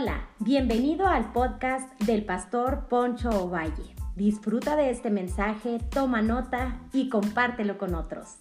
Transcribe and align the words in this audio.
Hola, 0.00 0.30
bienvenido 0.38 1.08
al 1.08 1.32
podcast 1.32 2.00
del 2.02 2.24
pastor 2.24 2.86
Poncho 2.88 3.30
Ovalle. 3.30 3.96
Disfruta 4.14 4.76
de 4.76 4.90
este 4.90 5.10
mensaje, 5.10 5.80
toma 5.90 6.22
nota 6.22 6.86
y 6.92 7.08
compártelo 7.08 7.78
con 7.78 7.96
otros. 7.96 8.36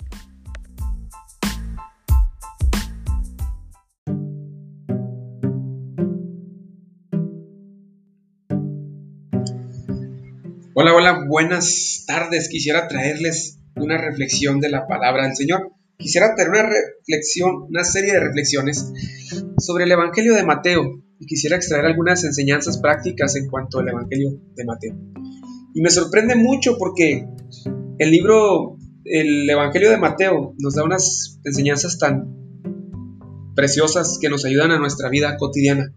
Hola, 10.75 10.93
hola, 10.93 11.25
buenas 11.27 12.03
tardes. 12.05 12.49
Quisiera 12.49 12.87
traerles 12.87 13.57
una 13.75 13.97
reflexión 13.97 14.59
de 14.59 14.69
la 14.69 14.85
palabra 14.85 15.23
del 15.23 15.35
Señor. 15.35 15.71
Quisiera 15.97 16.35
tener 16.35 16.51
una 16.51 16.69
reflexión, 16.69 17.63
una 17.67 17.83
serie 17.83 18.13
de 18.13 18.19
reflexiones 18.19 18.93
sobre 19.57 19.85
el 19.85 19.91
Evangelio 19.91 20.35
de 20.35 20.43
Mateo 20.43 21.06
y 21.19 21.25
quisiera 21.25 21.55
extraer 21.55 21.85
algunas 21.85 22.23
enseñanzas 22.23 22.79
prácticas 22.79 23.35
en 23.35 23.49
cuanto 23.49 23.79
al 23.79 23.89
Evangelio 23.89 24.39
de 24.55 24.65
Mateo. 24.65 24.95
Y 25.73 25.81
me 25.81 25.89
sorprende 25.89 26.35
mucho 26.35 26.77
porque 26.77 27.27
el 27.99 28.11
libro, 28.11 28.77
el 29.03 29.49
Evangelio 29.49 29.89
de 29.89 29.97
Mateo 29.97 30.53
nos 30.59 30.75
da 30.75 30.83
unas 30.83 31.39
enseñanzas 31.43 31.97
tan 31.97 32.35
preciosas 33.55 34.19
que 34.21 34.29
nos 34.29 34.45
ayudan 34.45 34.71
a 34.71 34.79
nuestra 34.79 35.09
vida 35.09 35.35
cotidiana. 35.37 35.93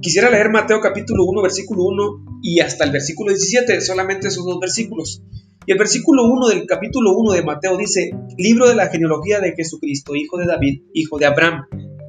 Quisiera 0.00 0.30
leer 0.30 0.50
Mateo 0.50 0.80
capítulo 0.80 1.24
1, 1.24 1.42
versículo 1.42 1.84
1 1.84 2.40
y 2.42 2.60
hasta 2.60 2.84
el 2.84 2.90
versículo 2.90 3.30
17, 3.30 3.80
solamente 3.82 4.28
esos 4.28 4.46
dos 4.46 4.58
versículos. 4.58 5.22
Y 5.66 5.72
el 5.72 5.78
versículo 5.78 6.24
1 6.24 6.48
del 6.48 6.66
capítulo 6.66 7.12
1 7.18 7.32
de 7.32 7.42
Mateo 7.42 7.76
dice, 7.76 8.10
libro 8.38 8.66
de 8.66 8.74
la 8.74 8.88
genealogía 8.88 9.40
de 9.40 9.54
Jesucristo, 9.54 10.16
hijo 10.16 10.38
de 10.38 10.46
David, 10.46 10.82
hijo 10.94 11.18
de 11.18 11.26
Abraham. 11.26 11.66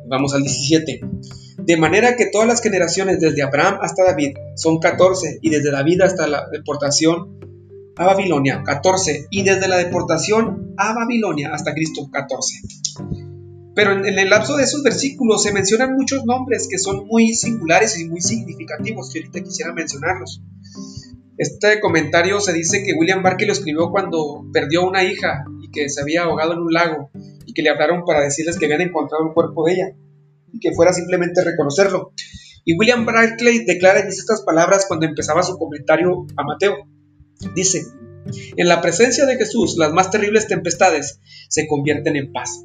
Vamos 0.07 0.33
al 0.33 0.41
17. 0.41 1.01
De 1.71 1.77
manera 1.77 2.17
que 2.17 2.25
todas 2.25 2.49
las 2.49 2.61
generaciones 2.61 3.21
desde 3.21 3.43
Abraham 3.43 3.77
hasta 3.81 4.03
David 4.03 4.33
son 4.57 4.79
14 4.79 5.39
y 5.41 5.49
desde 5.51 5.71
David 5.71 6.01
hasta 6.01 6.27
la 6.27 6.49
deportación 6.51 7.39
a 7.95 8.07
Babilonia 8.07 8.61
14 8.65 9.27
y 9.31 9.43
desde 9.43 9.69
la 9.69 9.77
deportación 9.77 10.73
a 10.75 10.93
Babilonia 10.93 11.53
hasta 11.53 11.73
Cristo 11.73 12.09
14. 12.11 12.55
Pero 13.73 13.93
en, 13.93 14.19
el 14.19 14.29
lapso 14.29 14.57
de 14.57 14.65
esos 14.65 14.83
versículos 14.83 15.43
se 15.43 15.53
mencionan 15.53 15.95
muchos 15.95 16.25
nombres 16.25 16.67
que 16.69 16.77
son 16.77 17.07
muy 17.07 17.33
singulares 17.35 17.97
y 17.97 18.09
muy 18.09 18.19
significativos, 18.19 19.09
que 19.09 19.19
ahorita 19.19 19.41
quisiera 19.41 19.71
mencionarlos. 19.71 20.41
Este 21.37 21.79
comentario 21.79 22.41
se 22.41 22.51
dice 22.51 22.83
que 22.83 22.95
William 22.99 23.23
Barker 23.23 23.47
lo 23.47 23.53
escribió 23.53 23.91
cuando 23.91 24.43
perdió 24.51 24.85
una 24.85 25.05
hija 25.05 25.45
y 25.61 25.71
que 25.71 25.87
se 25.87 26.01
había 26.01 26.23
ahogado 26.23 26.51
en 26.51 26.59
un 26.59 26.73
lago 26.73 27.11
y 27.45 27.53
que 27.53 27.61
le 27.61 27.69
hablaron 27.69 28.03
para 28.03 28.19
decirles 28.19 28.59
que 28.59 28.65
habían 28.65 28.81
encontrado 28.81 29.25
el 29.25 29.33
cuerpo 29.33 29.63
de 29.63 29.71
ella 29.71 29.95
que 30.59 30.73
fuera 30.73 30.93
simplemente 30.93 31.43
reconocerlo. 31.43 32.13
Y 32.65 32.77
William 32.77 33.05
Barclay 33.05 33.65
declara 33.65 33.99
en 33.99 34.07
estas 34.07 34.41
palabras 34.41 34.85
cuando 34.87 35.05
empezaba 35.05 35.43
su 35.43 35.57
comentario 35.57 36.25
a 36.37 36.43
Mateo. 36.43 36.75
Dice, 37.55 37.83
en 38.55 38.67
la 38.67 38.81
presencia 38.81 39.25
de 39.25 39.37
Jesús 39.37 39.77
las 39.77 39.91
más 39.93 40.11
terribles 40.11 40.47
tempestades 40.47 41.19
se 41.49 41.67
convierten 41.67 42.15
en 42.15 42.31
paz 42.31 42.63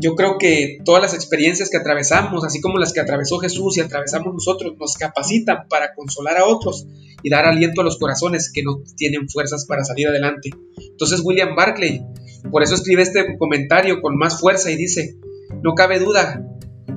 yo 0.00 0.14
creo 0.14 0.38
que 0.38 0.78
todas 0.84 1.02
las 1.02 1.14
experiencias 1.14 1.70
que 1.70 1.76
atravesamos, 1.76 2.44
así 2.44 2.60
como 2.60 2.78
las 2.78 2.92
que 2.92 3.00
atravesó 3.00 3.38
Jesús 3.38 3.76
y 3.76 3.80
atravesamos 3.80 4.32
nosotros, 4.32 4.74
nos 4.78 4.94
capacitan 4.96 5.68
para 5.68 5.94
consolar 5.94 6.38
a 6.38 6.46
otros 6.46 6.86
y 7.22 7.30
dar 7.30 7.46
aliento 7.46 7.80
a 7.80 7.84
los 7.84 7.98
corazones 7.98 8.50
que 8.52 8.62
no 8.62 8.82
tienen 8.96 9.28
fuerzas 9.28 9.66
para 9.66 9.84
salir 9.84 10.08
adelante. 10.08 10.50
Entonces 10.76 11.20
William 11.24 11.56
Barclay, 11.56 12.02
por 12.50 12.62
eso 12.62 12.74
escribe 12.74 13.02
este 13.02 13.36
comentario 13.38 14.00
con 14.00 14.16
más 14.16 14.40
fuerza 14.40 14.70
y 14.70 14.76
dice, 14.76 15.16
no 15.62 15.74
cabe 15.74 15.98
duda 15.98 16.44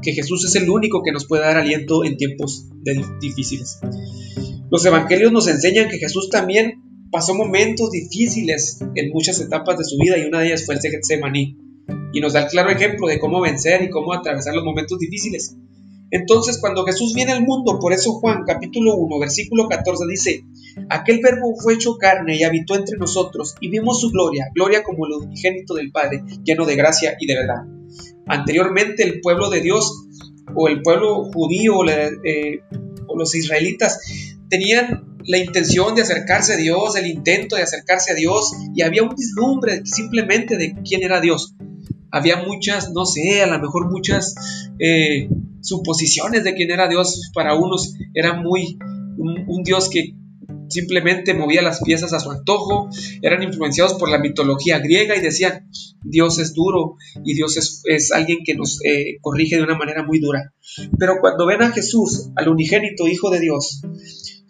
que 0.02 0.14
Jesús 0.14 0.46
es 0.46 0.56
el 0.56 0.70
único 0.70 1.04
que 1.04 1.12
nos 1.12 1.28
puede 1.28 1.44
dar 1.44 1.58
aliento 1.58 2.04
en 2.04 2.18
tiempos 2.18 2.68
difíciles. 3.20 3.80
Los 4.70 4.86
evangelios 4.86 5.32
nos 5.32 5.48
enseñan 5.48 5.90
que 5.90 5.98
Jesús 5.98 6.30
también 6.30 6.82
pasó 7.12 7.36
momentos 7.36 7.92
difíciles 7.92 8.80
en 8.96 9.12
muchas 9.12 9.40
etapas 9.42 9.78
de 9.78 9.84
su 9.84 9.98
vida 9.98 10.18
y 10.18 10.26
una 10.26 10.40
de 10.40 10.48
ellas 10.48 10.66
fue 10.66 10.76
el 10.76 10.82
Getsemaní 10.82 11.58
y 12.14 12.22
nos 12.22 12.34
da 12.34 12.44
el 12.44 12.48
claro 12.48 12.70
ejemplo 12.70 13.08
de 13.08 13.20
cómo 13.20 13.42
vencer 13.42 13.84
y 13.84 13.90
cómo 13.90 14.14
atravesar 14.14 14.56
los 14.56 14.64
momentos 14.64 14.98
difíciles. 14.98 15.58
Entonces, 16.10 16.58
cuando 16.60 16.84
Jesús 16.84 17.14
viene 17.14 17.32
al 17.32 17.44
mundo, 17.44 17.80
por 17.80 17.94
eso 17.94 18.12
Juan 18.14 18.44
capítulo 18.46 18.96
1, 18.96 19.20
versículo 19.20 19.70
14 19.70 20.04
dice, 20.10 20.44
aquel 20.90 21.22
verbo 21.22 21.54
fue 21.58 21.76
hecho 21.76 21.98
carne 21.98 22.38
y 22.38 22.44
habitó 22.44 22.76
entre 22.76 22.98
nosotros 22.98 23.56
y 23.62 23.70
vimos 23.70 24.02
su 24.02 24.10
gloria, 24.10 24.48
gloria 24.54 24.84
como 24.84 25.06
el 25.06 25.14
unigénito 25.14 25.74
del 25.74 25.92
Padre, 25.92 26.22
lleno 26.44 26.66
de 26.66 26.76
gracia 26.76 27.16
y 27.18 27.28
de 27.28 27.36
verdad. 27.36 27.81
Anteriormente 28.28 29.04
el 29.04 29.22
pueblo 29.22 29.50
de 29.50 29.62
Dios 29.62 30.08
o 30.56 30.68
el 30.68 30.82
pueblo 30.82 31.24
judío 31.32 31.88
eh, 31.90 32.60
o 33.08 33.18
los 33.18 33.36
israelitas 33.36 34.00
tenían 34.50 35.18
la 35.26 35.38
intención 35.38 35.96
de 35.96 36.02
acercarse 36.02 36.54
a 36.54 36.58
Dios, 36.58 36.96
el 36.96 37.08
intento 37.08 37.56
de 37.56 37.64
acercarse 37.64 38.12
a 38.12 38.16
Dios 38.16 38.52
y 38.76 38.82
había 38.82 39.04
un 39.04 39.16
vislumbre 39.16 39.82
simplemente 39.86 40.58
de 40.58 40.76
quién 40.84 41.04
era 41.04 41.22
Dios 41.22 41.56
había 42.12 42.44
muchas, 42.44 42.92
no 42.92 43.06
sé, 43.06 43.42
a 43.42 43.48
lo 43.48 43.60
mejor 43.60 43.90
muchas 43.90 44.36
eh, 44.80 45.30
suposiciones 45.62 46.44
de 46.44 46.54
quién 46.54 46.72
era 46.72 46.88
Dios. 46.88 47.32
Para 47.34 47.56
unos 47.56 47.96
era 48.14 48.34
muy 48.34 48.78
un, 49.18 49.64
Dios 49.64 49.90
que 49.90 50.14
simplemente 50.72 51.34
movía 51.34 51.62
las 51.62 51.82
piezas 51.82 52.14
a 52.14 52.20
su 52.20 52.32
antojo, 52.32 52.90
eran 53.22 53.44
influenciados 53.44 53.96
por 53.96 54.10
la 54.10 54.20
mitología 54.20 54.80
griega 54.80 55.16
y 55.16 55.22
decían, 55.22 55.70
Dios 56.04 56.40
es 56.40 56.54
duro 56.54 56.96
y 57.24 57.34
Dios 57.36 57.84
es, 57.86 58.12
alguien 58.12 58.40
que 58.46 58.56
nos 58.56 58.80
eh, 58.84 59.18
corrige 59.22 59.58
de 59.58 59.64
una 59.64 59.78
manera 59.78 60.04
muy 60.04 60.20
dura. 60.20 60.54
Pero 60.98 61.16
cuando 61.22 61.46
ven 61.46 61.62
a 61.62 61.72
Jesús, 61.72 62.30
al 62.36 62.50
unigénito 62.50 63.08
Hijo 63.08 63.30
de 63.30 63.40
Dios, 63.40 63.82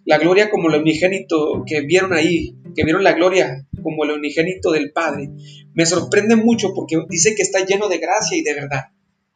la 0.05 0.17
gloria 0.17 0.49
como 0.49 0.69
el 0.69 0.81
unigénito 0.81 1.63
que 1.65 1.81
vieron 1.81 2.13
ahí, 2.13 2.55
que 2.75 2.83
vieron 2.83 3.03
la 3.03 3.13
gloria 3.13 3.67
como 3.83 4.03
el 4.05 4.11
unigénito 4.11 4.71
del 4.71 4.91
Padre, 4.91 5.29
me 5.73 5.85
sorprende 5.85 6.35
mucho 6.35 6.73
porque 6.73 6.97
dice 7.09 7.35
que 7.35 7.43
está 7.43 7.65
lleno 7.65 7.87
de 7.87 7.97
gracia 7.97 8.37
y 8.37 8.43
de 8.43 8.53
verdad. 8.53 8.81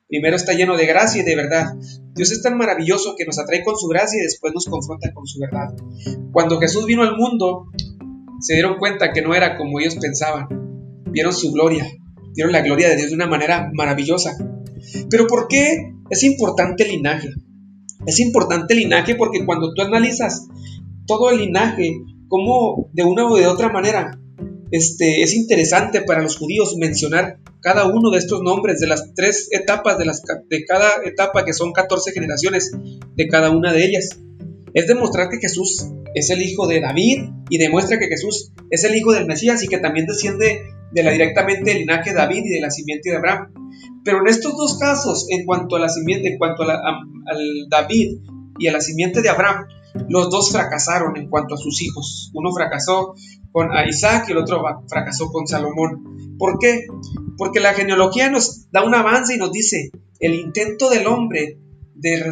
Primero 0.07 0.35
está 0.35 0.53
lleno 0.53 0.77
de 0.77 0.85
gracia 0.85 1.21
y 1.21 1.25
de 1.25 1.35
verdad. 1.35 1.73
Dios 2.13 2.31
es 2.31 2.41
tan 2.43 2.57
maravilloso 2.57 3.15
que 3.17 3.25
nos 3.25 3.39
atrae 3.39 3.63
con 3.63 3.75
su 3.75 3.87
gracia 3.87 4.19
y 4.19 4.23
después 4.23 4.53
nos 4.53 4.65
confronta 4.65 5.11
con 5.13 5.25
su 5.25 5.39
verdad. 5.39 5.73
Cuando 6.31 6.59
Jesús 6.59 6.85
vino 6.85 7.01
al 7.01 7.17
mundo, 7.17 7.71
se 8.39 8.53
dieron 8.53 8.77
cuenta 8.77 9.11
que 9.13 9.23
no 9.23 9.33
era 9.33 9.57
como 9.57 9.79
ellos 9.79 9.97
pensaban. 9.99 10.47
Vieron 11.11 11.33
su 11.33 11.51
gloria, 11.51 11.87
vieron 12.35 12.51
la 12.51 12.61
gloria 12.61 12.89
de 12.89 12.97
Dios 12.97 13.09
de 13.09 13.15
una 13.15 13.27
manera 13.27 13.71
maravillosa. 13.73 14.37
Pero 15.09 15.25
¿por 15.25 15.47
qué 15.47 15.93
es 16.09 16.23
importante 16.23 16.83
el 16.83 16.91
linaje? 16.91 17.29
Es 18.05 18.19
importante 18.19 18.75
el 18.75 18.81
linaje 18.81 19.15
porque 19.15 19.43
cuando 19.43 19.73
tú 19.73 19.81
analizas 19.81 20.47
todo 21.07 21.31
el 21.31 21.39
linaje, 21.39 21.97
como 22.27 22.89
de 22.93 23.03
una 23.03 23.27
o 23.27 23.35
de 23.35 23.47
otra 23.47 23.71
manera 23.71 24.19
este, 24.71 25.21
es 25.21 25.33
interesante 25.33 26.01
para 26.01 26.21
los 26.21 26.37
judíos 26.37 26.75
mencionar 26.77 27.39
cada 27.61 27.87
uno 27.87 28.11
de 28.11 28.19
estos 28.19 28.41
nombres 28.41 28.79
de 28.79 28.87
las 28.87 29.13
tres 29.15 29.47
etapas 29.51 29.97
de, 29.97 30.05
las, 30.05 30.21
de 30.49 30.65
cada 30.65 31.03
etapa, 31.03 31.45
que 31.45 31.53
son 31.53 31.71
14 31.71 32.11
generaciones 32.11 32.71
de 33.15 33.27
cada 33.27 33.49
una 33.49 33.73
de 33.73 33.85
ellas. 33.85 34.09
Es 34.73 34.87
demostrar 34.87 35.29
que 35.29 35.39
Jesús 35.39 35.87
es 36.13 36.29
el 36.29 36.41
hijo 36.41 36.67
de 36.67 36.81
David 36.81 37.29
y 37.49 37.57
demuestra 37.57 37.97
que 37.97 38.07
Jesús 38.07 38.51
es 38.69 38.83
el 38.83 38.95
hijo 38.95 39.13
del 39.13 39.25
Mesías 39.25 39.63
y 39.63 39.67
que 39.67 39.77
también 39.77 40.05
desciende 40.05 40.61
de 40.91 41.03
la, 41.03 41.11
directamente 41.11 41.71
del 41.71 41.79
linaje 41.79 42.11
de 42.11 42.17
David 42.17 42.43
y 42.45 42.55
de 42.55 42.61
la 42.61 42.71
simiente 42.71 43.09
de 43.09 43.17
Abraham. 43.17 43.53
Pero 44.03 44.19
en 44.19 44.27
estos 44.27 44.55
dos 44.55 44.77
casos, 44.77 45.27
en 45.29 45.45
cuanto 45.45 45.75
a 45.75 45.79
la 45.79 45.89
simiente, 45.89 46.29
en 46.29 46.37
cuanto 46.37 46.63
a 46.63 46.75
al 47.25 47.69
David 47.69 48.19
y 48.59 48.67
a 48.67 48.71
la 48.71 48.81
simiente 48.81 49.21
de 49.21 49.29
Abraham, 49.29 49.65
los 50.09 50.29
dos 50.29 50.51
fracasaron 50.51 51.17
en 51.17 51.29
cuanto 51.29 51.55
a 51.55 51.57
sus 51.57 51.81
hijos. 51.81 52.31
Uno 52.33 52.51
fracasó 52.51 53.15
con 53.55 53.69
Isaac 53.87 54.25
y 54.27 54.33
el 54.33 54.39
otro 54.39 54.61
fracasó 54.89 55.31
con 55.31 55.47
Salomón. 55.47 56.35
¿Por 56.37 56.59
qué? 56.59 56.87
Porque 57.37 57.61
la 57.61 57.73
genealogía 57.73 58.29
nos 58.29 58.69
da 58.69 58.83
un 58.83 58.93
avance 58.93 59.33
y 59.33 59.37
nos 59.37 59.53
dice, 59.53 59.91
el 60.19 60.35
intento 60.35 60.89
del 60.89 61.07
hombre 61.07 61.57
de, 61.93 62.31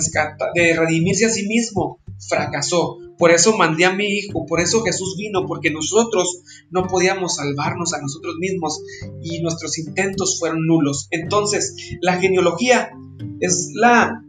de 0.53 0.75
redimirse 0.75 1.25
a 1.25 1.29
sí 1.29 1.47
mismo 1.47 2.01
fracasó. 2.27 2.97
Por 3.17 3.31
eso 3.31 3.55
mandé 3.55 3.85
a 3.85 3.93
mi 3.93 4.05
hijo, 4.05 4.45
por 4.45 4.59
eso 4.59 4.83
Jesús 4.83 5.15
vino, 5.17 5.45
porque 5.47 5.71
nosotros 5.71 6.41
no 6.71 6.87
podíamos 6.87 7.37
salvarnos 7.37 7.93
a 7.93 8.01
nosotros 8.01 8.35
mismos 8.41 8.83
y 9.21 9.41
nuestros 9.41 9.77
intentos 9.77 10.37
fueron 10.37 10.67
nulos. 10.67 11.07
Entonces, 11.09 11.73
la 12.01 12.19
genealogía 12.19 12.91
es 13.39 13.71
la 13.75 14.25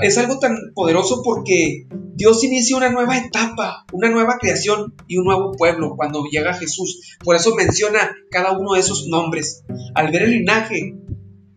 es 0.00 0.16
algo 0.16 0.38
tan 0.38 0.56
poderoso 0.74 1.20
porque 1.22 1.86
Dios 2.14 2.44
inicia 2.44 2.76
una 2.76 2.90
nueva 2.90 3.16
etapa, 3.18 3.84
una 3.92 4.10
nueva 4.10 4.36
creación 4.40 4.94
y 5.08 5.16
un 5.16 5.24
nuevo 5.24 5.52
pueblo 5.52 5.94
cuando 5.96 6.24
llega 6.30 6.54
Jesús. 6.54 7.16
Por 7.24 7.36
eso 7.36 7.54
menciona 7.54 8.14
cada 8.30 8.58
uno 8.58 8.74
de 8.74 8.80
esos 8.80 9.06
nombres. 9.08 9.64
Al 9.94 10.12
ver 10.12 10.22
el 10.22 10.32
linaje, 10.32 10.94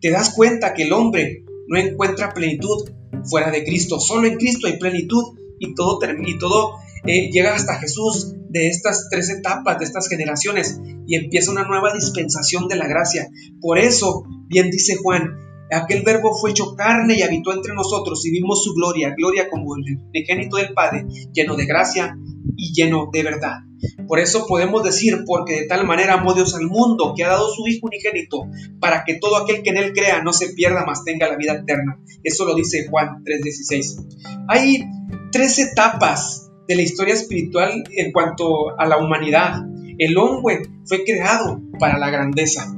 te 0.00 0.10
das 0.10 0.34
cuenta 0.34 0.74
que 0.74 0.84
el 0.84 0.92
hombre 0.92 1.44
no 1.68 1.78
encuentra 1.78 2.32
plenitud 2.32 2.90
fuera 3.24 3.50
de 3.50 3.64
Cristo. 3.64 4.00
Solo 4.00 4.26
en 4.26 4.36
Cristo 4.36 4.66
hay 4.66 4.78
plenitud 4.78 5.36
y 5.58 5.74
todo, 5.74 5.98
y 6.26 6.38
todo 6.38 6.74
eh, 7.06 7.30
llega 7.30 7.54
hasta 7.54 7.78
Jesús 7.78 8.34
de 8.48 8.68
estas 8.68 9.08
tres 9.10 9.28
etapas, 9.30 9.78
de 9.78 9.84
estas 9.84 10.08
generaciones 10.08 10.80
y 11.06 11.16
empieza 11.16 11.50
una 11.50 11.64
nueva 11.64 11.92
dispensación 11.92 12.68
de 12.68 12.76
la 12.76 12.88
gracia. 12.88 13.28
Por 13.60 13.78
eso, 13.78 14.24
bien 14.48 14.70
dice 14.70 14.96
Juan, 14.96 15.45
Aquel 15.70 16.02
verbo 16.02 16.36
fue 16.36 16.50
hecho 16.50 16.74
carne 16.76 17.16
y 17.16 17.22
habitó 17.22 17.52
entre 17.52 17.74
nosotros 17.74 18.24
y 18.24 18.30
vimos 18.30 18.62
su 18.62 18.74
gloria, 18.74 19.14
gloria 19.16 19.48
como 19.48 19.76
el 19.76 19.98
unigénito 20.08 20.56
del 20.56 20.72
Padre, 20.74 21.06
lleno 21.32 21.56
de 21.56 21.66
gracia 21.66 22.16
y 22.56 22.72
lleno 22.72 23.08
de 23.12 23.22
verdad. 23.22 23.58
Por 24.06 24.20
eso 24.20 24.46
podemos 24.46 24.82
decir, 24.82 25.24
porque 25.26 25.60
de 25.60 25.66
tal 25.66 25.86
manera 25.86 26.14
amó 26.14 26.34
Dios 26.34 26.54
al 26.54 26.66
mundo, 26.66 27.14
que 27.16 27.24
ha 27.24 27.28
dado 27.28 27.48
su 27.52 27.66
Hijo 27.66 27.86
unigénito, 27.86 28.46
para 28.80 29.04
que 29.04 29.18
todo 29.18 29.36
aquel 29.36 29.62
que 29.62 29.70
en 29.70 29.78
él 29.78 29.92
crea 29.92 30.22
no 30.22 30.32
se 30.32 30.50
pierda, 30.54 30.84
mas 30.86 31.04
tenga 31.04 31.28
la 31.28 31.36
vida 31.36 31.54
eterna. 31.54 32.00
Eso 32.22 32.44
lo 32.44 32.54
dice 32.54 32.86
Juan 32.88 33.22
3:16. 33.24 34.06
Hay 34.48 34.84
tres 35.32 35.58
etapas 35.58 36.50
de 36.68 36.76
la 36.76 36.82
historia 36.82 37.14
espiritual 37.14 37.84
en 37.90 38.12
cuanto 38.12 38.78
a 38.78 38.86
la 38.86 38.98
humanidad. 38.98 39.62
El 39.98 40.16
hombre 40.18 40.62
fue 40.84 41.04
creado 41.04 41.60
para 41.78 41.98
la 41.98 42.10
grandeza. 42.10 42.75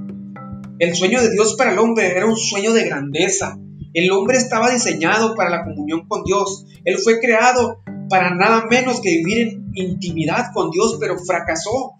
El 0.78 0.94
sueño 0.94 1.20
de 1.20 1.30
Dios 1.30 1.56
para 1.56 1.72
el 1.72 1.78
hombre 1.78 2.16
era 2.16 2.26
un 2.26 2.36
sueño 2.36 2.72
de 2.72 2.84
grandeza. 2.84 3.58
El 3.94 4.12
hombre 4.12 4.36
estaba 4.36 4.70
diseñado 4.70 5.34
para 5.34 5.50
la 5.50 5.64
comunión 5.64 6.06
con 6.06 6.22
Dios. 6.22 6.66
Él 6.84 6.98
fue 6.98 7.19
creado 7.19 7.80
para 8.08 8.34
nada 8.34 8.66
menos 8.70 9.00
que 9.00 9.10
vivir 9.10 9.60
en 9.75 9.90
intimidad 9.90 10.52
con 10.54 10.70
Dios, 10.70 10.98
pero 11.00 11.19
fracasó. 11.19 11.94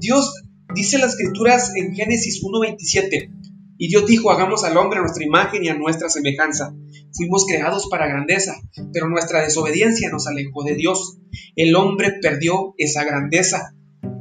Dios 0.00 0.42
dice 0.74 0.96
en 0.96 1.02
las 1.02 1.12
escrituras 1.12 1.76
en 1.76 1.94
Génesis 1.94 2.42
1.27, 2.42 3.30
y 3.78 3.88
Dios 3.88 4.06
dijo, 4.06 4.32
hagamos 4.32 4.64
al 4.64 4.76
hombre 4.76 4.98
a 4.98 5.02
nuestra 5.02 5.24
imagen 5.24 5.64
y 5.64 5.68
a 5.68 5.74
nuestra 5.74 6.08
semejanza. 6.08 6.74
Fuimos 7.12 7.46
creados 7.46 7.86
para 7.88 8.08
grandeza, 8.08 8.54
pero 8.92 9.08
nuestra 9.08 9.42
desobediencia 9.42 10.10
nos 10.10 10.26
alejó 10.26 10.64
de 10.64 10.74
Dios. 10.74 11.18
El 11.54 11.76
hombre 11.76 12.14
perdió 12.20 12.74
esa 12.78 13.04
grandeza. 13.04 13.74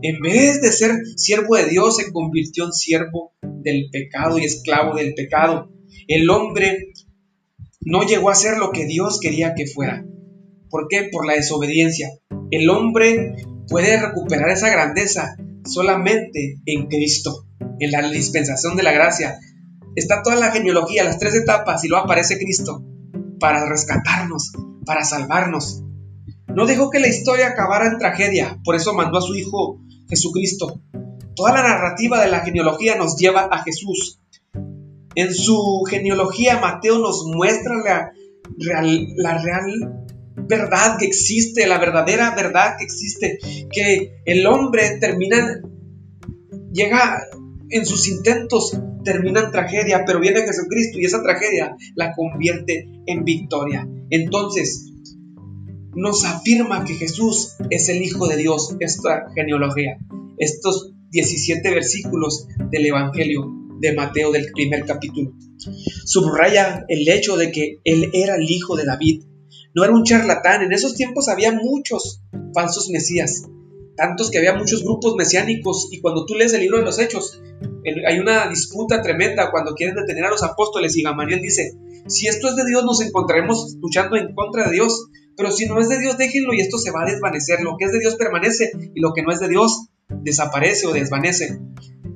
En 0.04 0.19
vez 0.21 0.62
de 0.62 0.71
ser 0.71 0.92
siervo 1.16 1.56
de 1.56 1.66
Dios, 1.66 1.98
se 1.98 2.12
convirtió 2.12 2.66
en 2.66 2.74
siervo 2.74 3.33
del 3.63 3.89
pecado 3.92 4.38
y 4.38 4.45
esclavo 4.45 4.95
del 4.95 5.13
pecado. 5.13 5.71
El 6.07 6.30
hombre 6.30 6.94
no 7.81 8.04
llegó 8.04 8.30
a 8.30 8.36
ser 8.36 8.57
lo 8.57 8.71
que 8.71 8.86
Dios 8.86 9.19
quería 9.19 9.56
que 9.56 9.68
fuera. 9.68 10.06
¿Por 10.69 10.88
qué? 10.89 11.10
Por 11.12 11.25
la 11.25 11.33
desobediencia. 11.33 12.10
El 12.51 12.69
hombre 12.69 13.36
puede 13.68 14.00
recuperar 14.00 14.50
esa 14.50 14.69
grandeza 14.69 15.36
solamente 15.65 16.60
en 16.65 16.88
Cristo, 16.88 17.45
en 17.80 17.92
la 17.92 18.07
dispensación 18.10 18.75
de 18.75 18.83
la 18.83 18.92
gracia. 18.92 19.39
Está 19.95 20.24
toda 20.24 20.36
la 20.36 20.51
genealogía, 20.51 21.04
las 21.04 21.19
tres 21.19 21.36
etapas, 21.36 21.83
y 21.83 21.88
luego 21.88 22.06
aparece 22.06 22.38
Cristo 22.38 22.83
para 23.39 23.68
rescatarnos, 23.68 24.51
para 24.86 25.04
salvarnos. 25.04 25.83
No 26.48 26.66
dejó 26.66 26.89
que 26.89 27.00
la 27.00 27.07
historia 27.07 27.50
acabara 27.50 27.88
en 27.88 27.98
tragedia, 27.98 28.59
por 28.63 28.75
eso 28.75 28.94
mandó 28.94 29.18
a 29.18 29.21
su 29.21 29.36
Hijo 29.36 29.80
Jesucristo. 30.09 30.81
Toda 31.35 31.53
la 31.53 31.63
narrativa 31.63 32.24
de 32.24 32.30
la 32.30 32.41
genealogía 32.41 32.95
nos 32.95 33.18
lleva 33.18 33.47
a 33.51 33.63
Jesús. 33.63 34.19
En 35.15 35.33
su 35.33 35.83
genealogía 35.89 36.59
Mateo 36.59 37.00
nos 37.00 37.25
muestra 37.25 37.75
la 37.77 39.38
real, 39.38 40.06
verdad 40.35 40.97
que 40.97 41.06
existe, 41.06 41.68
la 41.68 41.77
verdadera 41.77 42.35
verdad 42.35 42.75
que 42.77 42.85
existe, 42.85 43.39
que 43.71 44.21
el 44.25 44.45
hombre 44.47 44.97
termina, 45.00 45.62
llega 46.71 47.21
en 47.69 47.85
sus 47.85 48.07
intentos, 48.07 48.77
termina 49.03 49.41
en 49.41 49.51
tragedia, 49.51 50.03
pero 50.06 50.19
viene 50.19 50.41
Jesucristo 50.41 51.00
y 51.00 51.06
esa 51.06 51.21
tragedia 51.21 51.75
la 51.95 52.13
convierte 52.13 52.88
en 53.06 53.24
victoria. 53.24 53.88
Entonces, 54.09 54.91
nos 55.95 56.25
afirma 56.25 56.85
que 56.85 56.95
Jesús 56.95 57.56
es 57.69 57.89
el 57.89 58.01
Hijo 58.01 58.27
de 58.27 58.38
Dios, 58.38 58.75
esta 58.80 59.25
genealogía, 59.35 59.97
estos 60.38 60.94
17 61.13 61.69
versículos 61.71 62.48
del 62.71 62.88
Evangelio 62.88 63.44
de 63.80 63.94
Mateo 63.94 64.31
del 64.31 64.51
primer 64.51 64.83
capítulo. 64.86 65.33
Subraya 66.06 66.86
el 66.88 67.07
hecho 67.07 67.38
de 67.38 67.51
que 67.51 67.80
Él 67.83 68.10
era 68.13 68.36
el 68.36 68.50
Hijo 68.50 68.75
de 68.75 68.86
David, 68.86 69.24
no 69.75 69.83
era 69.83 69.94
un 69.94 70.04
charlatán, 70.04 70.63
en 70.63 70.71
esos 70.71 70.95
tiempos 70.95 71.30
había 71.30 71.51
muchos 71.51 72.21
falsos 72.54 72.89
mesías, 72.89 73.44
tantos 73.95 74.30
que 74.30 74.39
había 74.39 74.56
muchos 74.56 74.83
grupos 74.83 75.15
mesiánicos. 75.15 75.89
Y 75.92 76.00
cuando 76.00 76.25
tú 76.25 76.36
lees 76.36 76.54
el 76.54 76.62
libro 76.62 76.77
de 76.77 76.86
los 76.86 77.00
Hechos, 77.00 77.42
hay 78.07 78.19
una 78.19 78.48
disputa 78.50 79.01
tremenda 79.01 79.50
cuando 79.51 79.74
quieren 79.74 79.95
detener 79.95 80.25
a 80.25 80.30
los 80.30 80.44
apóstoles. 80.44 80.95
Y 80.95 81.04
Gamaliel 81.04 81.42
dice, 81.42 81.74
si 82.07 82.27
esto 82.27 82.50
es 82.50 82.56
de 82.56 82.66
Dios 82.66 82.86
nos 82.86 83.01
encontraremos 83.01 83.75
luchando 83.81 84.16
en 84.16 84.33
contra 84.36 84.66
de 84.66 84.74
Dios, 84.74 85.09
pero 85.36 85.51
si 85.51 85.66
no 85.66 85.80
es 85.80 85.89
de 85.89 86.00
Dios 86.00 86.18
déjenlo 86.18 86.54
y 86.54 86.62
esto 86.62 86.77
se 86.77 86.92
va 86.92 87.04
a 87.04 87.12
desvanecer, 87.12 87.62
lo 87.62 87.75
que 87.77 87.86
es 87.86 87.92
de 87.92 88.00
Dios 88.00 88.16
permanece 88.16 88.71
y 88.94 89.01
lo 89.01 89.13
que 89.13 89.24
no 89.24 89.31
es 89.31 89.39
de 89.39 89.48
Dios 89.50 89.89
desaparece 90.21 90.88
o 90.88 90.94
desvanece. 90.94 91.60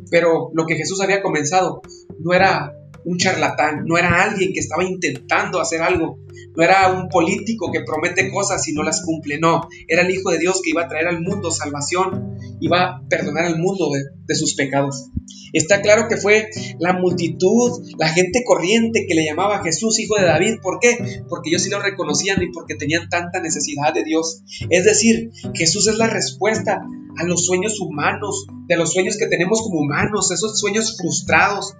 Pero 0.09 0.51
lo 0.53 0.65
que 0.65 0.75
Jesús 0.75 1.01
había 1.01 1.21
comenzado 1.21 1.81
no 2.19 2.33
era 2.33 2.73
un 3.07 3.17
charlatán, 3.17 3.85
no 3.85 3.97
era 3.97 4.21
alguien 4.21 4.51
que 4.51 4.59
estaba 4.59 4.83
intentando 4.83 5.61
hacer 5.61 5.81
algo, 5.81 6.19
no 6.55 6.63
era 6.63 6.91
un 6.91 7.07
político 7.07 7.71
que 7.71 7.81
promete 7.81 8.29
cosas 8.29 8.67
y 8.67 8.73
no 8.73 8.83
las 8.83 9.01
cumple, 9.01 9.39
no, 9.39 9.61
era 9.87 10.01
el 10.01 10.11
Hijo 10.11 10.29
de 10.29 10.39
Dios 10.39 10.61
que 10.61 10.71
iba 10.71 10.83
a 10.83 10.87
traer 10.89 11.07
al 11.07 11.21
mundo 11.21 11.49
salvación, 11.49 12.37
iba 12.59 12.83
a 12.83 13.07
perdonar 13.07 13.45
al 13.45 13.59
mundo 13.59 13.89
de, 13.91 14.35
sus 14.35 14.55
pecados. 14.55 15.09
Está 15.53 15.81
claro 15.81 16.09
que 16.09 16.17
fue 16.17 16.49
la 16.79 16.91
multitud, 16.93 17.81
la 17.97 18.09
gente 18.09 18.43
corriente 18.45 19.05
que 19.07 19.15
le 19.15 19.23
llamaba 19.23 19.63
Jesús, 19.63 19.99
hijo 19.99 20.15
de 20.17 20.25
David. 20.25 20.55
¿Por 20.61 20.79
qué? 20.81 21.23
Porque 21.29 21.49
ellos 21.49 21.61
sí 21.61 21.69
lo 21.69 21.81
reconocían 21.81 22.43
y 22.43 22.51
porque 22.51 22.75
tenían 22.75 23.07
tanta 23.07 23.39
necesidad 23.39 23.93
de 23.93 24.03
Dios. 24.03 24.43
Es 24.69 24.83
decir, 24.83 25.31
Jesús 25.53 25.87
es 25.87 25.97
la 25.97 26.07
respuesta 26.07 26.81
a 27.17 27.23
los 27.23 27.45
sueños 27.45 27.79
humanos, 27.79 28.47
de 28.67 28.77
los 28.77 28.93
sueños 28.93 29.17
que 29.17 29.27
tenemos 29.27 29.61
como 29.61 29.79
humanos, 29.79 30.31
esos 30.31 30.59
sueños 30.59 30.97
frustrados. 30.97 31.75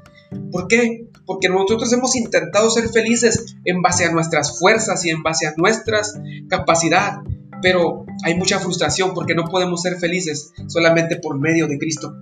¿Por 0.51 0.67
qué? 0.67 1.07
Porque 1.25 1.49
nosotros 1.49 1.91
hemos 1.93 2.15
intentado 2.15 2.69
ser 2.69 2.89
felices 2.89 3.55
en 3.65 3.81
base 3.81 4.05
a 4.05 4.11
nuestras 4.11 4.59
fuerzas 4.59 5.05
y 5.05 5.09
en 5.09 5.23
base 5.23 5.47
a 5.47 5.53
nuestras 5.57 6.19
capacidad, 6.49 7.19
pero 7.61 8.05
hay 8.23 8.35
mucha 8.35 8.59
frustración 8.59 9.13
porque 9.13 9.35
no 9.35 9.45
podemos 9.45 9.81
ser 9.81 9.97
felices 9.97 10.51
solamente 10.67 11.17
por 11.17 11.39
medio 11.39 11.67
de 11.67 11.77
Cristo. 11.77 12.13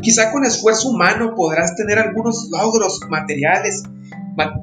Quizá 0.00 0.32
con 0.32 0.44
esfuerzo 0.44 0.90
humano 0.90 1.34
podrás 1.34 1.74
tener 1.76 1.98
algunos 1.98 2.48
logros 2.50 3.00
materiales, 3.08 3.82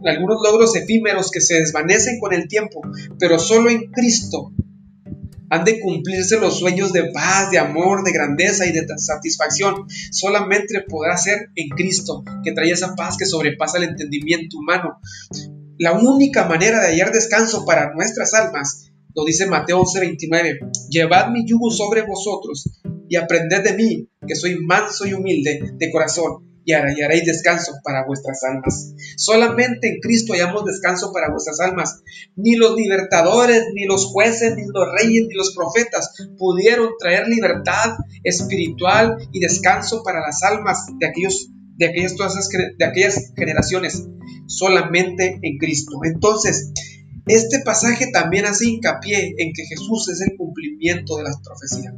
algunos 0.05 0.37
logros 0.43 0.75
efímeros 0.75 1.31
que 1.31 1.41
se 1.41 1.55
desvanecen 1.55 2.19
con 2.19 2.33
el 2.33 2.47
tiempo, 2.47 2.81
pero 3.19 3.37
solo 3.37 3.69
en 3.69 3.91
Cristo 3.91 4.51
han 5.49 5.65
de 5.65 5.79
cumplirse 5.79 6.39
los 6.39 6.59
sueños 6.59 6.93
de 6.93 7.11
paz, 7.11 7.51
de 7.51 7.59
amor, 7.59 8.03
de 8.03 8.11
grandeza 8.11 8.65
y 8.65 8.71
de 8.71 8.85
satisfacción. 8.97 9.85
Solamente 10.11 10.81
podrá 10.87 11.17
ser 11.17 11.49
en 11.55 11.69
Cristo, 11.69 12.23
que 12.43 12.51
trae 12.51 12.71
esa 12.71 12.95
paz 12.95 13.17
que 13.17 13.25
sobrepasa 13.25 13.77
el 13.77 13.85
entendimiento 13.85 14.57
humano. 14.57 14.99
La 15.77 15.93
única 15.93 16.45
manera 16.45 16.81
de 16.81 16.87
hallar 16.87 17.11
descanso 17.11 17.65
para 17.65 17.93
nuestras 17.93 18.33
almas, 18.33 18.91
lo 19.15 19.23
dice 19.25 19.47
Mateo 19.47 19.81
11:29, 19.81 20.59
llevad 20.89 21.29
mi 21.29 21.45
yugo 21.45 21.71
sobre 21.71 22.03
vosotros 22.03 22.81
y 23.07 23.15
aprended 23.15 23.63
de 23.63 23.73
mí, 23.73 24.09
que 24.27 24.35
soy 24.35 24.59
manso 24.59 25.07
y 25.07 25.13
humilde 25.13 25.73
de 25.77 25.91
corazón 25.91 26.48
y 26.69 26.73
hallaréis 26.73 27.25
descanso 27.25 27.73
para 27.83 28.05
vuestras 28.05 28.43
almas. 28.43 28.93
Solamente 29.17 29.87
en 29.87 29.99
Cristo 29.99 30.33
hallamos 30.33 30.65
descanso 30.65 31.11
para 31.11 31.31
vuestras 31.31 31.59
almas. 31.59 32.01
Ni 32.35 32.55
los 32.55 32.75
libertadores, 32.75 33.65
ni 33.73 33.85
los 33.85 34.05
jueces, 34.05 34.55
ni 34.55 34.63
los 34.63 34.87
reyes, 34.99 35.25
ni 35.27 35.33
los 35.33 35.55
profetas 35.55 36.11
pudieron 36.37 36.89
traer 36.99 37.27
libertad 37.27 37.97
espiritual 38.23 39.17
y 39.31 39.39
descanso 39.39 40.03
para 40.03 40.21
las 40.21 40.43
almas 40.43 40.85
de 40.99 41.07
aquellos 41.07 41.49
aquellas, 41.87 42.15
todas 42.15 42.49
de 42.77 42.85
aquellas 42.85 43.31
generaciones, 43.37 44.07
solamente 44.47 45.39
en 45.41 45.57
Cristo. 45.57 45.99
Entonces, 46.03 46.71
este 47.25 47.59
pasaje 47.59 48.07
también 48.11 48.45
hace 48.45 48.67
hincapié 48.67 49.35
en 49.37 49.53
que 49.53 49.63
Jesús 49.65 50.09
es 50.09 50.21
el 50.21 50.35
cumplimiento 50.35 51.17
de 51.17 51.23
las 51.23 51.37
profecías. 51.41 51.93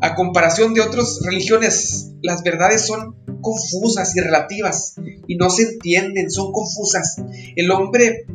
A 0.00 0.14
comparación 0.14 0.74
de 0.74 0.82
otras 0.82 1.20
religiones, 1.24 2.12
las 2.26 2.42
verdades 2.42 2.82
son 2.82 3.14
confusas 3.40 4.14
y 4.16 4.20
relativas 4.20 4.96
y 5.26 5.36
no 5.36 5.48
se 5.48 5.62
entienden, 5.62 6.30
son 6.30 6.52
confusas. 6.52 7.16
El 7.54 7.70
hombre 7.70 8.26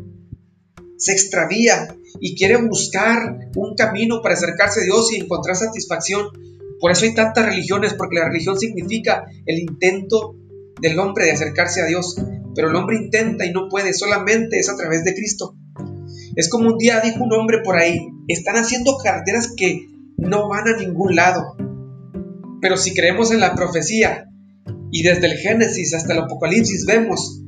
se 0.98 1.12
extravía 1.12 1.96
y 2.20 2.36
quiere 2.36 2.58
buscar 2.58 3.50
un 3.56 3.76
camino 3.76 4.22
para 4.22 4.36
acercarse 4.36 4.82
a 4.82 4.84
Dios 4.84 5.12
y 5.12 5.18
encontrar 5.18 5.56
satisfacción. 5.56 6.28
Por 6.80 6.92
eso 6.92 7.06
hay 7.06 7.14
tantas 7.14 7.46
religiones, 7.46 7.94
porque 7.94 8.18
la 8.18 8.28
religión 8.28 8.58
significa 8.58 9.26
el 9.46 9.60
intento 9.60 10.36
del 10.82 10.98
hombre 11.00 11.26
de 11.26 11.32
acercarse 11.32 11.82
a 11.82 11.86
Dios. 11.86 12.16
Pero 12.56 12.70
el 12.70 12.76
hombre 12.76 12.98
intenta 12.98 13.46
y 13.46 13.52
no 13.52 13.68
puede, 13.70 13.94
solamente 13.94 14.60
es 14.60 14.70
a 14.70 14.76
través 14.76 15.04
de 15.04 15.14
Cristo. 15.14 15.56
Es 16.36 16.50
como 16.50 16.70
un 16.70 16.78
día 16.78 17.02
dijo 17.02 17.24
un 17.24 17.34
hombre 17.34 17.60
por 17.64 17.78
ahí, 17.78 18.08
están 18.28 18.56
haciendo 18.56 18.98
carreteras 18.98 19.54
que 19.56 19.88
no 20.18 20.48
van 20.48 20.68
a 20.68 20.78
ningún 20.78 21.16
lado. 21.16 21.56
Pero 22.62 22.77
si 22.77 22.94
creemos 22.94 23.32
en 23.32 23.39
la 23.39 23.56
profecía 23.56 24.30
y 24.91 25.03
desde 25.03 25.25
el 25.25 25.38
Génesis 25.38 25.94
hasta 25.94 26.13
el 26.13 26.20
Apocalipsis 26.20 26.86
vemos 26.86 27.41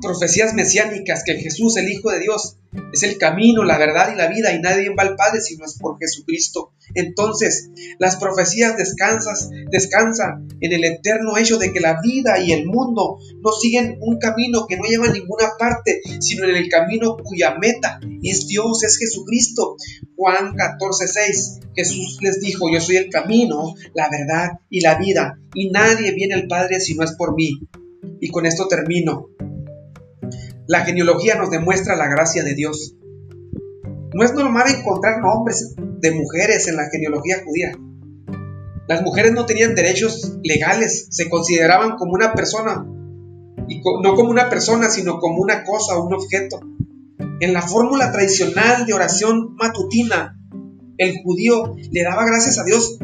profecías 0.00 0.52
mesiánicas 0.54 1.22
que 1.24 1.36
Jesús, 1.36 1.76
el 1.76 1.88
Hijo 1.88 2.10
de 2.10 2.18
Dios, 2.18 2.58
es 2.92 3.02
el 3.04 3.16
camino, 3.18 3.62
la 3.62 3.78
verdad 3.78 4.12
y 4.12 4.16
la 4.16 4.26
vida 4.26 4.52
y 4.52 4.60
nadie 4.60 4.90
va 4.90 5.04
al 5.04 5.16
Padre 5.16 5.40
si 5.40 5.56
no 5.56 5.64
es 5.64 5.78
por 5.78 5.98
Jesucristo. 5.98 6.72
Entonces, 6.94 7.70
las 7.98 8.16
profecías 8.16 8.76
descansas, 8.76 9.50
descansan 9.70 10.48
en 10.60 10.72
el 10.72 10.84
eterno 10.84 11.36
hecho 11.36 11.58
de 11.58 11.72
que 11.72 11.80
la 11.80 12.00
vida 12.00 12.38
y 12.38 12.52
el 12.52 12.66
mundo 12.66 13.18
no 13.42 13.52
siguen 13.52 13.98
un 14.00 14.18
camino 14.18 14.66
que 14.66 14.76
no 14.76 14.84
lleva 14.84 15.06
a 15.06 15.12
ninguna 15.12 15.50
parte, 15.58 16.00
sino 16.20 16.44
en 16.44 16.56
el 16.56 16.68
camino 16.68 17.16
cuya 17.22 17.56
meta 17.60 18.00
es 18.22 18.46
Dios, 18.46 18.82
es 18.84 18.98
Jesucristo. 18.98 19.76
Juan 20.16 20.54
14, 20.54 21.08
6. 21.08 21.60
Jesús 21.74 22.18
les 22.20 22.40
dijo, 22.40 22.70
yo 22.72 22.80
soy 22.80 22.96
el 22.96 23.10
camino, 23.10 23.74
la 23.94 24.08
verdad 24.10 24.60
y 24.68 24.80
la 24.80 24.96
vida, 24.96 25.38
y 25.54 25.70
nadie 25.70 26.12
viene 26.12 26.34
al 26.34 26.46
Padre 26.46 26.80
si 26.80 26.94
no 26.94 27.04
es 27.04 27.12
por 27.12 27.34
mí. 27.34 27.60
Y 28.20 28.28
con 28.28 28.46
esto 28.46 28.68
termino. 28.68 29.28
La 30.68 30.84
genealogía 30.84 31.34
nos 31.34 31.50
demuestra 31.50 31.96
la 31.96 32.08
gracia 32.08 32.44
de 32.44 32.54
Dios. 32.54 32.94
No 34.14 34.24
es 34.24 34.32
normal 34.34 34.66
encontrar 34.68 35.20
nombres 35.20 35.74
de 36.02 36.10
mujeres 36.10 36.68
en 36.68 36.76
la 36.76 36.90
genealogía 36.90 37.42
judía. 37.44 37.72
Las 38.88 39.02
mujeres 39.02 39.32
no 39.32 39.46
tenían 39.46 39.74
derechos 39.74 40.36
legales, 40.42 41.06
se 41.10 41.30
consideraban 41.30 41.96
como 41.96 42.12
una 42.12 42.34
persona, 42.34 42.84
y 43.68 43.80
no 44.02 44.14
como 44.14 44.30
una 44.30 44.50
persona, 44.50 44.90
sino 44.90 45.18
como 45.18 45.40
una 45.40 45.62
cosa 45.62 45.98
un 45.98 46.12
objeto. 46.12 46.60
En 47.40 47.52
la 47.52 47.62
fórmula 47.62 48.10
tradicional 48.10 48.84
de 48.84 48.92
oración 48.92 49.54
matutina, 49.54 50.36
el 50.98 51.22
judío 51.22 51.76
le 51.90 52.02
daba 52.02 52.26
gracias 52.26 52.58
a 52.58 52.64
Dios 52.64 52.98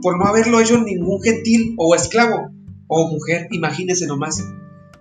por 0.00 0.18
no 0.18 0.26
haberlo 0.26 0.60
hecho 0.60 0.80
ningún 0.80 1.22
gentil 1.22 1.74
o 1.76 1.94
esclavo 1.94 2.50
o 2.86 3.08
mujer, 3.08 3.48
imagínense 3.50 4.06
nomás. 4.06 4.42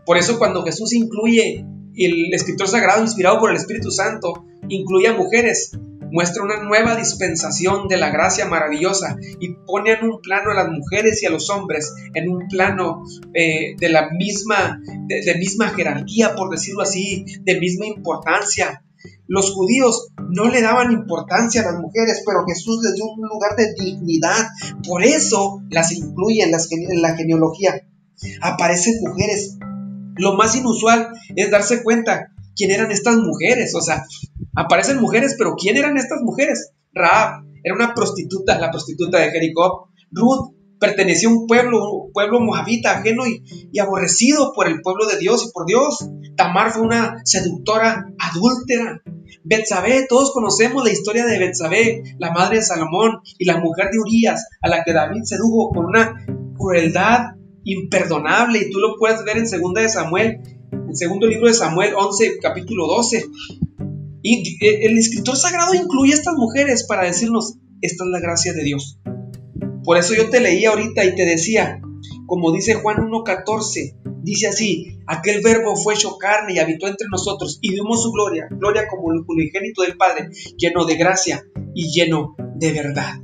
Por 0.05 0.17
eso 0.17 0.37
cuando 0.37 0.63
Jesús 0.63 0.93
incluye 0.93 1.65
el 1.95 2.33
escritor 2.33 2.67
sagrado 2.67 3.01
inspirado 3.01 3.39
por 3.39 3.49
el 3.49 3.57
Espíritu 3.57 3.91
Santo, 3.91 4.45
incluye 4.67 5.07
a 5.07 5.13
mujeres, 5.13 5.71
muestra 6.11 6.43
una 6.43 6.63
nueva 6.63 6.95
dispensación 6.95 7.87
de 7.87 7.97
la 7.97 8.09
gracia 8.09 8.45
maravillosa 8.45 9.17
y 9.39 9.53
pone 9.65 9.93
en 9.93 10.05
un 10.05 10.21
plano 10.21 10.51
a 10.51 10.55
las 10.55 10.69
mujeres 10.69 11.21
y 11.23 11.25
a 11.25 11.29
los 11.29 11.49
hombres, 11.49 11.93
en 12.13 12.29
un 12.29 12.47
plano 12.47 13.03
eh, 13.33 13.75
de 13.77 13.89
la 13.89 14.09
misma, 14.11 14.81
de 15.07 15.35
misma 15.35 15.69
jerarquía, 15.69 16.35
por 16.35 16.49
decirlo 16.49 16.81
así, 16.81 17.25
de 17.41 17.59
misma 17.59 17.85
importancia. 17.85 18.83
Los 19.27 19.53
judíos 19.53 20.07
no 20.29 20.49
le 20.49 20.61
daban 20.61 20.91
importancia 20.91 21.61
a 21.61 21.71
las 21.71 21.81
mujeres, 21.81 22.23
pero 22.25 22.45
Jesús 22.47 22.79
les 22.83 22.95
dio 22.95 23.05
un 23.05 23.27
lugar 23.27 23.55
de 23.55 23.73
dignidad. 23.73 24.47
Por 24.87 25.03
eso 25.03 25.61
las 25.69 25.91
incluye 25.91 26.43
en, 26.43 26.51
en 26.53 27.01
la 27.01 27.15
genealogía. 27.15 27.81
Aparecen 28.41 28.95
mujeres. 29.01 29.57
Lo 30.15 30.33
más 30.33 30.55
inusual 30.55 31.09
es 31.35 31.51
darse 31.51 31.83
cuenta 31.83 32.31
quién 32.55 32.71
eran 32.71 32.91
estas 32.91 33.17
mujeres. 33.17 33.75
O 33.75 33.81
sea, 33.81 34.05
aparecen 34.57 34.99
mujeres, 34.99 35.35
pero 35.37 35.55
¿quién 35.55 35.77
eran 35.77 35.97
estas 35.97 36.21
mujeres? 36.23 36.71
Raab 36.91 37.45
era 37.63 37.75
una 37.75 37.93
prostituta, 37.93 38.57
la 38.59 38.71
prostituta 38.71 39.19
de 39.19 39.29
Jericó. 39.29 39.89
Ruth 40.11 40.55
pertenecía 40.79 41.29
a 41.29 41.33
un 41.33 41.47
pueblo, 41.47 42.05
un 42.05 42.11
pueblo 42.11 42.39
moabita, 42.39 42.97
ajeno 42.97 43.23
y, 43.27 43.79
aborrecido 43.79 44.51
por 44.53 44.67
el 44.67 44.81
pueblo 44.81 45.05
de 45.05 45.19
Dios 45.19 45.45
y 45.47 45.51
por 45.51 45.65
Dios. 45.67 46.09
Tamar 46.35 46.71
fue 46.71 46.81
una 46.81 47.21
seductora 47.23 48.07
adúltera. 48.17 49.01
Betsabé, 49.43 50.07
todos 50.09 50.31
conocemos 50.31 50.83
la 50.83 50.91
historia 50.91 51.25
de 51.25 51.37
Betsabé, 51.37 52.03
la 52.17 52.31
madre 52.31 52.57
de 52.57 52.63
Salomón 52.63 53.19
y 53.37 53.45
la 53.45 53.59
mujer 53.59 53.89
de 53.91 53.99
Urias, 53.99 54.47
a 54.61 54.69
la 54.69 54.83
que 54.83 54.93
David 54.93 55.21
sedujo 55.23 55.69
con 55.69 55.85
una 55.85 56.25
crueldad 56.57 57.35
imperdonable 57.63 58.59
y 58.59 58.69
tú 58.71 58.79
lo 58.79 58.95
puedes 58.97 59.23
ver 59.23 59.37
en 59.37 59.47
segunda 59.47 59.81
de 59.81 59.89
Samuel, 59.89 60.41
en 60.71 60.95
segundo 60.95 61.27
libro 61.27 61.47
de 61.47 61.53
Samuel 61.53 61.93
11, 61.95 62.39
capítulo 62.41 62.87
12. 62.87 63.25
Y 64.21 64.57
el 64.65 64.97
escritor 64.97 65.35
sagrado 65.35 65.73
incluye 65.73 66.13
a 66.13 66.15
estas 66.15 66.35
mujeres 66.35 66.85
para 66.87 67.05
decirnos, 67.05 67.57
esta 67.81 68.03
es 68.03 68.09
la 68.09 68.19
gracia 68.19 68.53
de 68.53 68.63
Dios. 68.63 68.99
Por 69.83 69.97
eso 69.97 70.13
yo 70.15 70.29
te 70.29 70.39
leía 70.39 70.71
ahorita 70.71 71.05
y 71.05 71.15
te 71.15 71.25
decía, 71.25 71.79
como 72.25 72.51
dice 72.51 72.75
Juan 72.75 72.97
1.14, 72.97 74.21
dice 74.21 74.47
así, 74.47 74.99
aquel 75.07 75.41
verbo 75.41 75.75
fue 75.75 75.93
hecho 75.93 76.17
carne 76.17 76.53
y 76.53 76.59
habitó 76.59 76.87
entre 76.87 77.07
nosotros 77.09 77.59
y 77.61 77.71
vimos 77.71 78.03
su 78.03 78.11
gloria, 78.11 78.47
gloria 78.51 78.87
como 78.87 79.13
el 79.13 79.21
unigénito 79.25 79.83
del 79.83 79.95
Padre, 79.95 80.29
lleno 80.57 80.85
de 80.85 80.95
gracia 80.95 81.43
y 81.73 81.89
lleno 81.89 82.35
de 82.55 82.73
verdad. 82.73 83.21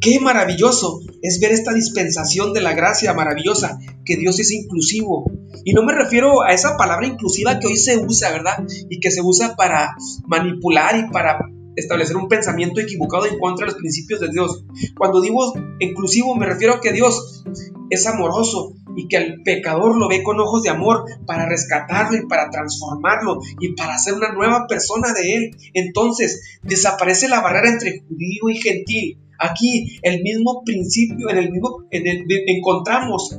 Qué 0.00 0.20
maravilloso 0.20 1.00
es 1.22 1.40
ver 1.40 1.52
esta 1.52 1.72
dispensación 1.72 2.52
de 2.52 2.60
la 2.60 2.74
gracia 2.74 3.14
maravillosa, 3.14 3.78
que 4.04 4.16
Dios 4.16 4.38
es 4.38 4.52
inclusivo. 4.52 5.30
Y 5.64 5.72
no 5.72 5.82
me 5.82 5.94
refiero 5.94 6.42
a 6.42 6.52
esa 6.52 6.76
palabra 6.76 7.06
inclusiva 7.06 7.58
que 7.58 7.66
hoy 7.66 7.76
se 7.76 7.98
usa, 7.98 8.30
¿verdad? 8.30 8.64
Y 8.90 9.00
que 9.00 9.10
se 9.10 9.22
usa 9.22 9.56
para 9.56 9.96
manipular 10.26 10.96
y 10.98 11.10
para 11.10 11.38
establecer 11.76 12.16
un 12.16 12.28
pensamiento 12.28 12.80
equivocado 12.80 13.26
en 13.26 13.38
contra 13.38 13.66
de 13.66 13.72
los 13.72 13.80
principios 13.80 14.20
de 14.20 14.30
Dios. 14.30 14.64
Cuando 14.98 15.20
digo 15.20 15.54
inclusivo 15.78 16.34
me 16.34 16.46
refiero 16.46 16.74
a 16.74 16.80
que 16.80 16.92
Dios 16.92 17.44
es 17.90 18.06
amoroso 18.06 18.72
y 18.96 19.08
que 19.08 19.18
al 19.18 19.42
pecador 19.44 19.96
lo 19.96 20.08
ve 20.08 20.22
con 20.22 20.40
ojos 20.40 20.62
de 20.62 20.70
amor 20.70 21.04
para 21.26 21.46
rescatarlo 21.46 22.16
y 22.16 22.26
para 22.26 22.48
transformarlo 22.50 23.40
y 23.60 23.74
para 23.74 23.94
hacer 23.94 24.14
una 24.14 24.32
nueva 24.32 24.66
persona 24.66 25.12
de 25.12 25.34
él. 25.34 25.50
Entonces 25.74 26.58
desaparece 26.62 27.28
la 27.28 27.42
barrera 27.42 27.70
entre 27.70 28.00
judío 28.00 28.48
y 28.48 28.56
gentil. 28.56 29.18
Aquí 29.38 29.98
el 30.02 30.22
mismo 30.22 30.62
principio, 30.64 31.30
en 31.30 31.38
el 31.38 31.50
mismo, 31.50 31.84
en 31.90 32.06
el, 32.06 32.24
encontramos 32.46 33.38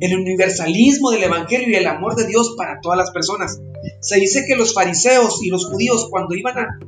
el 0.00 0.16
universalismo 0.16 1.10
del 1.10 1.24
Evangelio 1.24 1.68
y 1.68 1.74
el 1.74 1.86
amor 1.86 2.14
de 2.14 2.26
Dios 2.26 2.54
para 2.56 2.80
todas 2.80 2.98
las 2.98 3.10
personas. 3.10 3.60
Se 4.00 4.20
dice 4.20 4.44
que 4.46 4.56
los 4.56 4.74
fariseos 4.74 5.42
y 5.42 5.48
los 5.48 5.66
judíos 5.66 6.08
cuando 6.10 6.34
iban 6.34 6.58
a 6.58 6.78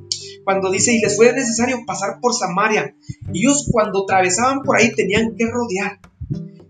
cuando 0.45 0.71
dice, 0.71 0.95
y 0.95 1.00
les 1.00 1.17
fue 1.17 1.33
necesario 1.33 1.85
pasar 1.87 2.19
por 2.21 2.35
Samaria. 2.35 2.95
Ellos 3.33 3.69
cuando 3.71 4.05
atravesaban 4.05 4.62
por 4.62 4.77
ahí 4.77 4.93
tenían 4.93 5.37
que 5.37 5.47
rodear, 5.47 6.00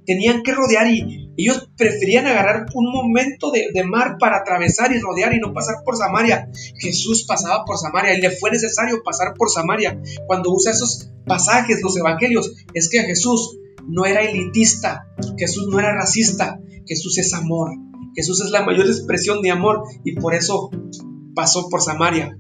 tenían 0.05 0.43
que 0.43 0.53
rodear 0.53 0.89
y 0.89 1.31
ellos 1.37 1.71
preferían 1.77 2.27
agarrar 2.27 2.67
un 2.75 2.93
momento 2.93 3.51
de, 3.51 3.85
mar 3.85 4.17
para 4.19 4.39
atravesar 4.39 4.93
y 4.93 4.99
rodear 4.99 5.33
y 5.35 5.41
no 5.41 5.55
pasar 5.55 5.77
por 5.85 5.97
Samaria. 5.97 6.51
Jesús 6.79 7.25
pasaba 7.27 7.65
por 7.65 7.79
Samaria 7.79 8.15
y 8.15 8.21
le 8.21 8.31
fue 8.31 8.51
necesario 8.51 9.03
pasar 9.03 9.35
por 9.35 9.51
Samaria. 9.51 9.99
Cuando 10.27 10.53
usa 10.53 10.73
esos 10.73 11.10
pasajes, 11.27 11.81
los 11.83 11.97
evangelios, 11.97 12.53
es 12.75 12.89
que 12.89 13.03
Jesús 13.03 13.59
no 13.87 14.05
era 14.05 14.23
elitista, 14.23 15.07
Jesús 15.37 15.69
no 15.71 15.79
era 15.79 15.95
racista, 15.95 16.61
Jesús 16.87 17.19
es 17.19 17.35
amor. 17.35 17.71
Jesús 18.15 18.41
es 18.41 18.51
la 18.51 18.65
mayor 18.65 18.87
expresión 18.87 19.41
de 19.41 19.51
amor 19.51 19.85
y 20.05 20.17
por 20.17 20.35
eso 20.35 20.71
pasó 21.35 21.69
por 21.69 21.81
Samaria 21.81 22.37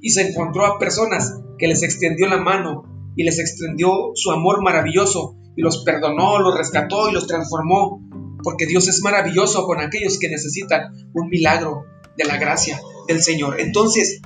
y 0.00 0.10
se 0.10 0.28
encontró 0.28 0.66
a 0.66 0.78
personas 0.78 1.40
que 1.58 1.68
les 1.68 1.82
extendió 1.82 2.26
la 2.26 2.38
mano 2.38 2.82
y 3.16 3.22
les 3.22 3.38
extendió 3.38 4.10
su 4.14 4.32
amor 4.32 4.62
maravilloso 4.62 5.36
y 5.56 5.62
los 5.62 5.84
perdonó, 5.84 6.40
los 6.40 6.56
rescató 6.58 7.08
y 7.08 7.12
los 7.12 7.26
transformó, 7.26 8.02
porque 8.42 8.66
Dios 8.66 8.88
es 8.88 9.00
maravilloso 9.02 9.64
con 9.64 9.80
aquellos 9.80 10.18
que 10.18 10.28
necesitan 10.28 10.92
un 11.14 11.28
milagro 11.28 11.84
de 12.16 12.24
la 12.24 12.38
gracia 12.38 12.80
del 13.06 13.22
Señor. 13.22 13.60
Entonces, 13.60 14.20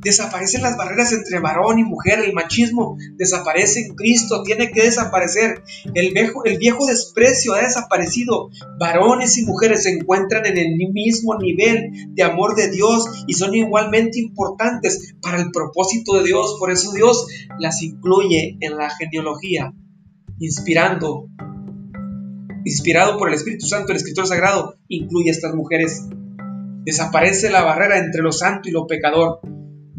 Desaparecen 0.00 0.62
las 0.62 0.76
barreras 0.76 1.12
entre 1.12 1.40
varón 1.40 1.80
y 1.80 1.84
mujer, 1.84 2.20
el 2.20 2.32
machismo 2.32 2.96
desaparece 3.16 3.80
en 3.80 3.96
Cristo, 3.96 4.44
tiene 4.44 4.70
que 4.70 4.82
desaparecer. 4.82 5.64
El 5.92 6.12
viejo, 6.12 6.44
el 6.44 6.58
viejo 6.58 6.86
desprecio 6.86 7.54
ha 7.54 7.62
desaparecido. 7.62 8.48
Varones 8.78 9.36
y 9.38 9.44
mujeres 9.44 9.82
se 9.82 9.90
encuentran 9.90 10.46
en 10.46 10.56
el 10.56 10.76
mismo 10.92 11.36
nivel 11.36 11.90
de 12.10 12.22
amor 12.22 12.54
de 12.54 12.70
Dios 12.70 13.24
y 13.26 13.34
son 13.34 13.56
igualmente 13.56 14.20
importantes 14.20 15.14
para 15.20 15.42
el 15.42 15.50
propósito 15.50 16.16
de 16.16 16.24
Dios. 16.24 16.56
Por 16.60 16.70
eso 16.70 16.92
Dios 16.92 17.26
las 17.58 17.82
incluye 17.82 18.56
en 18.60 18.76
la 18.76 18.90
genealogía, 18.90 19.74
inspirando, 20.38 21.26
inspirado 22.64 23.18
por 23.18 23.30
el 23.30 23.34
Espíritu 23.34 23.66
Santo, 23.66 23.90
el 23.90 23.96
Escritor 23.96 24.28
Sagrado, 24.28 24.76
incluye 24.86 25.30
a 25.30 25.32
estas 25.32 25.56
mujeres. 25.56 26.06
Desaparece 26.84 27.50
la 27.50 27.64
barrera 27.64 27.98
entre 27.98 28.22
lo 28.22 28.30
santo 28.30 28.68
y 28.68 28.72
lo 28.72 28.86
pecador 28.86 29.40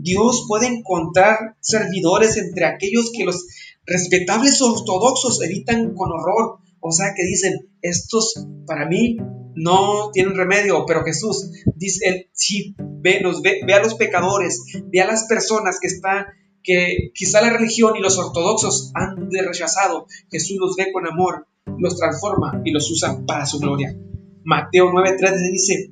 Dios 0.02 0.46
puede 0.48 0.68
encontrar 0.68 1.56
servidores 1.60 2.38
entre 2.38 2.66
aquellos 2.66 3.12
que 3.16 3.26
los 3.26 3.48
respetables 3.86 4.62
ortodoxos 4.62 5.42
evitan 5.42 5.94
con 5.94 6.12
horror. 6.12 6.60
O 6.80 6.92
sea 6.92 7.14
que 7.16 7.24
dicen, 7.24 7.70
estos 7.82 8.46
para 8.66 8.88
mí 8.88 9.18
no 9.56 10.12
tienen 10.14 10.36
remedio, 10.36 10.86
pero 10.86 11.04
Jesús 11.04 11.52
dice, 11.76 12.30
sí 12.34 12.76
ve, 12.78 13.22
ve, 13.66 13.74
a 13.74 13.84
los 13.84 13.96
pecadores, 13.96 14.64
ve 14.86 15.02
a 15.02 15.08
las 15.08 15.26
personas 15.26 15.80
que 15.82 15.88
están, 15.88 16.26
que 16.64 17.12
quizá 17.14 17.42
la 17.42 17.50
religión 17.50 17.96
y 17.98 18.02
los 18.02 18.18
ortodoxos 18.18 18.92
han 18.94 19.30
de 19.30 19.42
rechazado. 19.42 20.08
Jesús 20.32 20.58
los 20.60 20.76
ve 20.78 20.92
con 20.94 21.08
amor, 21.08 21.48
los 21.78 21.98
transforma 21.98 22.62
y 22.64 22.72
los 22.72 22.90
usa 22.90 23.22
para 23.26 23.46
su 23.46 23.60
gloria. 23.60 23.98
Mateo 24.44 24.92
9:3 24.92 25.52
dice, 25.52 25.92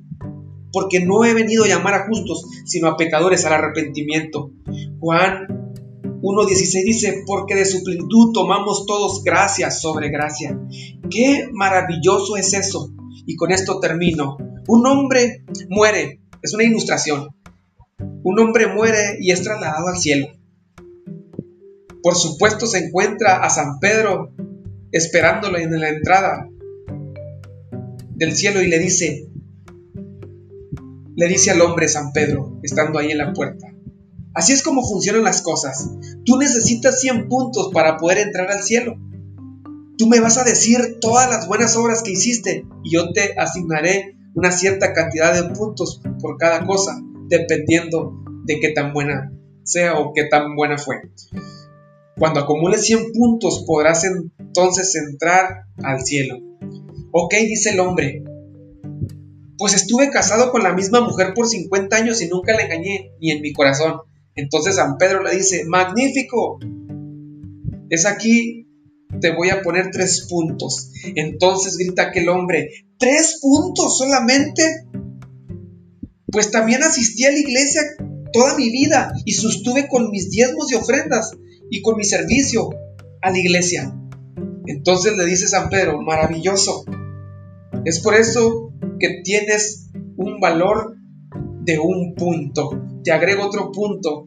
porque 0.78 1.04
no 1.04 1.24
he 1.24 1.34
venido 1.34 1.64
a 1.64 1.66
llamar 1.66 1.94
a 1.94 2.06
justos, 2.06 2.44
sino 2.64 2.86
a 2.86 2.96
pecadores 2.96 3.44
al 3.44 3.54
arrepentimiento. 3.54 4.52
Juan 5.00 5.72
1.16 6.22 6.84
dice, 6.84 7.24
porque 7.26 7.56
de 7.56 7.64
su 7.64 7.82
plenitud 7.82 8.30
tomamos 8.32 8.86
todos 8.86 9.24
gracia 9.24 9.72
sobre 9.72 10.08
gracia. 10.08 10.56
Qué 11.10 11.48
maravilloso 11.52 12.36
es 12.36 12.54
eso. 12.54 12.92
Y 13.26 13.34
con 13.34 13.50
esto 13.50 13.80
termino. 13.80 14.36
Un 14.68 14.86
hombre 14.86 15.44
muere, 15.68 16.20
es 16.42 16.54
una 16.54 16.62
ilustración. 16.62 17.26
Un 18.22 18.38
hombre 18.38 18.68
muere 18.68 19.18
y 19.20 19.32
es 19.32 19.42
trasladado 19.42 19.88
al 19.88 19.96
cielo. 19.96 20.28
Por 22.04 22.14
supuesto 22.14 22.68
se 22.68 22.86
encuentra 22.86 23.42
a 23.42 23.50
San 23.50 23.80
Pedro 23.80 24.32
esperándolo 24.92 25.58
en 25.58 25.80
la 25.80 25.88
entrada 25.88 26.48
del 28.14 28.36
cielo 28.36 28.62
y 28.62 28.68
le 28.68 28.78
dice, 28.78 29.28
le 31.18 31.26
dice 31.26 31.50
al 31.50 31.60
hombre 31.62 31.88
San 31.88 32.12
Pedro, 32.12 32.60
estando 32.62 33.00
ahí 33.00 33.10
en 33.10 33.18
la 33.18 33.32
puerta, 33.32 33.66
así 34.34 34.52
es 34.52 34.62
como 34.62 34.86
funcionan 34.86 35.24
las 35.24 35.42
cosas. 35.42 35.90
Tú 36.24 36.38
necesitas 36.38 37.00
100 37.00 37.26
puntos 37.26 37.70
para 37.72 37.96
poder 37.96 38.18
entrar 38.18 38.48
al 38.52 38.62
cielo. 38.62 38.94
Tú 39.96 40.06
me 40.06 40.20
vas 40.20 40.38
a 40.38 40.44
decir 40.44 40.98
todas 41.00 41.28
las 41.28 41.48
buenas 41.48 41.76
obras 41.76 42.04
que 42.04 42.12
hiciste 42.12 42.64
y 42.84 42.94
yo 42.94 43.12
te 43.12 43.36
asignaré 43.36 44.16
una 44.36 44.52
cierta 44.52 44.92
cantidad 44.92 45.34
de 45.34 45.52
puntos 45.52 46.00
por 46.20 46.36
cada 46.36 46.64
cosa, 46.64 47.00
dependiendo 47.26 48.22
de 48.44 48.60
qué 48.60 48.68
tan 48.68 48.92
buena 48.92 49.32
sea 49.64 49.98
o 49.98 50.12
qué 50.12 50.26
tan 50.26 50.54
buena 50.54 50.78
fue. 50.78 51.00
Cuando 52.16 52.38
acumules 52.38 52.86
100 52.86 53.10
puntos 53.12 53.64
podrás 53.66 54.04
entonces 54.04 54.94
entrar 54.94 55.64
al 55.82 56.00
cielo. 56.00 56.36
Ok, 57.10 57.34
dice 57.40 57.70
el 57.70 57.80
hombre, 57.80 58.22
pues 59.58 59.74
estuve 59.74 60.10
casado 60.10 60.50
con 60.50 60.62
la 60.62 60.72
misma 60.72 61.00
mujer 61.00 61.34
por 61.34 61.48
50 61.48 61.96
años 61.96 62.22
y 62.22 62.28
nunca 62.28 62.54
la 62.54 62.62
engañé, 62.62 63.12
ni 63.20 63.32
en 63.32 63.42
mi 63.42 63.52
corazón. 63.52 64.00
Entonces 64.34 64.76
San 64.76 64.96
Pedro 64.98 65.22
le 65.22 65.34
dice, 65.34 65.64
magnífico, 65.66 66.58
es 67.90 68.06
aquí 68.06 68.68
te 69.20 69.34
voy 69.34 69.50
a 69.50 69.62
poner 69.62 69.90
tres 69.90 70.26
puntos. 70.28 70.92
Entonces 71.16 71.76
grita 71.76 72.04
aquel 72.04 72.28
hombre, 72.28 72.70
¿tres 72.98 73.38
puntos 73.40 73.98
solamente? 73.98 74.62
Pues 76.30 76.50
también 76.50 76.82
asistí 76.82 77.24
a 77.24 77.32
la 77.32 77.38
iglesia 77.38 77.82
toda 78.32 78.56
mi 78.56 78.70
vida 78.70 79.12
y 79.24 79.32
sostuve 79.32 79.88
con 79.88 80.10
mis 80.10 80.30
diezmos 80.30 80.70
y 80.70 80.76
ofrendas 80.76 81.32
y 81.70 81.82
con 81.82 81.96
mi 81.96 82.04
servicio 82.04 82.70
a 83.22 83.30
la 83.30 83.38
iglesia. 83.38 83.94
Entonces 84.66 85.16
le 85.16 85.24
dice 85.24 85.48
San 85.48 85.70
Pedro, 85.70 86.00
maravilloso. 86.02 86.84
Es 87.84 88.00
por 88.00 88.14
eso 88.14 88.67
que 88.98 89.22
tienes 89.22 89.90
un 90.16 90.40
valor 90.40 90.96
de 91.62 91.78
un 91.78 92.14
punto. 92.14 92.70
Te 93.04 93.12
agrego 93.12 93.46
otro 93.46 93.70
punto. 93.70 94.26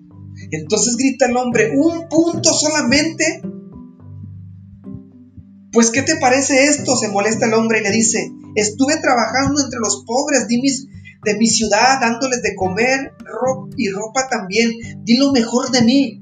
Entonces 0.52 0.96
grita 0.98 1.28
el 1.28 1.38
hombre, 1.38 1.72
¿un 1.76 2.08
punto 2.08 2.54
solamente? 2.54 3.42
Pues, 5.72 5.92
¿qué 5.92 6.02
te 6.02 6.18
parece 6.18 6.66
esto? 6.66 6.96
Se 6.98 7.10
molesta 7.10 7.46
el 7.46 7.54
hombre 7.54 7.80
y 7.80 7.84
le 7.84 7.92
dice, 7.92 8.32
estuve 8.56 8.98
trabajando 8.98 9.62
entre 9.62 9.80
los 9.80 10.04
pobres 10.06 10.48
de, 10.48 11.38
mi 11.38 11.48
ciudad, 11.48 12.00
dándoles 12.02 12.42
de 12.42 12.56
comer 12.56 13.14
y 13.78 13.90
ropa 13.90 14.28
también. 14.30 14.72
Di 15.04 15.18
lo 15.18 15.32
mejor 15.32 15.72
de 15.72 15.82
mí. 15.82 16.20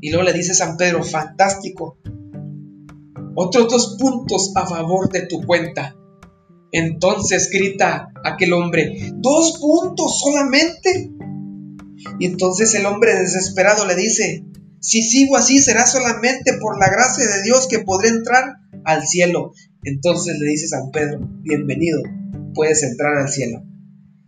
Y 0.00 0.10
luego 0.10 0.24
le 0.24 0.34
dice 0.34 0.54
San 0.54 0.76
Pedro, 0.76 1.02
fantástico. 1.02 1.98
Otros 3.34 3.68
dos 3.68 3.96
puntos 3.98 4.52
a 4.54 4.66
favor 4.66 5.10
de 5.10 5.26
tu 5.26 5.42
cuenta. 5.42 5.96
Entonces 6.72 7.50
grita 7.52 8.08
aquel 8.24 8.52
hombre, 8.52 9.12
dos 9.14 9.58
puntos 9.60 10.20
solamente. 10.20 11.12
Y 12.18 12.26
entonces 12.26 12.74
el 12.74 12.86
hombre 12.86 13.14
desesperado 13.14 13.86
le 13.86 13.94
dice, 13.94 14.44
si 14.80 15.02
sigo 15.02 15.36
así 15.36 15.58
será 15.58 15.86
solamente 15.86 16.52
por 16.60 16.78
la 16.78 16.88
gracia 16.90 17.26
de 17.26 17.42
Dios 17.42 17.66
que 17.68 17.80
podré 17.80 18.08
entrar 18.08 18.56
al 18.84 19.06
cielo. 19.06 19.52
Entonces 19.82 20.38
le 20.38 20.46
dice 20.46 20.68
San 20.68 20.90
Pedro, 20.90 21.20
bienvenido, 21.42 22.00
puedes 22.54 22.82
entrar 22.82 23.16
al 23.16 23.28
cielo. 23.28 23.62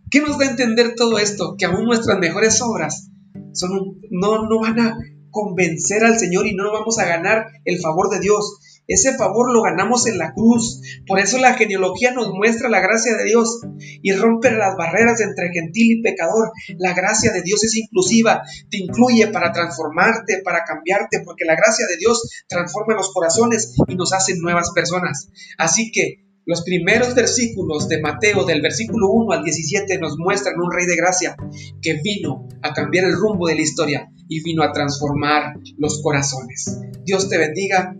¿Qué 0.09 0.21
nos 0.21 0.39
da 0.39 0.45
a 0.45 0.49
entender 0.49 0.95
todo 0.95 1.19
esto? 1.19 1.55
Que 1.57 1.65
aún 1.65 1.85
nuestras 1.85 2.17
mejores 2.17 2.61
obras 2.61 3.09
son 3.53 3.99
no, 4.09 4.47
no 4.49 4.59
van 4.59 4.79
a 4.79 4.97
convencer 5.29 6.03
al 6.03 6.17
Señor 6.17 6.47
y 6.47 6.55
no 6.55 6.71
vamos 6.71 6.97
a 6.99 7.05
ganar 7.05 7.45
el 7.65 7.79
favor 7.79 8.09
de 8.09 8.19
Dios. 8.19 8.59
Ese 8.89 9.15
favor 9.15 9.53
lo 9.53 9.61
ganamos 9.61 10.07
en 10.07 10.17
la 10.17 10.33
cruz. 10.33 10.81
Por 11.07 11.19
eso 11.19 11.37
la 11.37 11.53
genealogía 11.53 12.11
nos 12.11 12.33
muestra 12.33 12.69
la 12.69 12.81
gracia 12.81 13.15
de 13.15 13.23
Dios 13.23 13.61
y 14.01 14.11
rompe 14.13 14.49
las 14.51 14.75
barreras 14.75 15.21
entre 15.21 15.51
gentil 15.53 15.99
y 15.99 16.01
pecador. 16.01 16.51
La 16.79 16.93
gracia 16.93 17.31
de 17.31 17.43
Dios 17.43 17.63
es 17.63 17.75
inclusiva, 17.75 18.41
te 18.71 18.79
incluye 18.79 19.27
para 19.27 19.51
transformarte, 19.51 20.41
para 20.43 20.63
cambiarte, 20.63 21.21
porque 21.23 21.45
la 21.45 21.55
gracia 21.55 21.85
de 21.85 21.97
Dios 21.97 22.27
transforma 22.47 22.95
los 22.95 23.13
corazones 23.13 23.75
y 23.87 23.95
nos 23.95 24.11
hace 24.11 24.35
nuevas 24.37 24.71
personas. 24.73 25.29
Así 25.59 25.91
que 25.91 26.25
los 26.49 26.63
primeros 26.63 27.13
versículos 27.13 27.87
de 27.89 28.01
Mateo, 28.01 28.43
del 28.43 28.63
versículo 28.63 29.11
1 29.11 29.33
al 29.33 29.43
17, 29.43 29.99
nos 29.99 30.17
muestran 30.17 30.59
un 30.59 30.71
rey 30.71 30.87
de 30.87 30.95
gracia 30.95 31.35
que 31.79 31.99
vino 32.03 32.47
a 32.63 32.73
cambiar 32.73 33.05
el 33.05 33.13
rumbo 33.13 33.47
de 33.47 33.53
la 33.53 33.61
historia 33.61 34.09
y 34.27 34.41
vino 34.41 34.63
a 34.63 34.71
transformar 34.71 35.53
los 35.77 36.01
corazones. 36.01 36.79
Dios 37.03 37.29
te 37.29 37.37
bendiga 37.37 37.95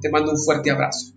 te 0.00 0.10
mando 0.10 0.32
un 0.32 0.38
fuerte 0.38 0.70
abrazo. 0.70 1.16